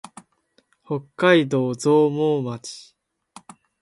[0.83, 2.95] 北海道増毛町